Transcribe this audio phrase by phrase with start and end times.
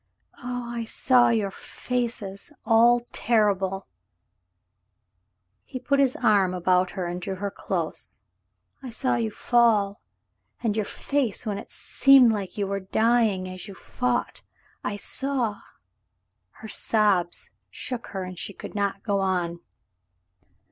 [0.43, 3.85] "Oh, I saw your faces— all terrible
[5.63, 8.21] —"He put his arm about her and drew her close.
[8.81, 10.01] *'I saw you fall,
[10.63, 14.41] and your face when it seemed like you were dying as you fought.
[14.83, 15.59] I saw
[16.61, 19.59] —"Her sobs shook her, and she could not go on.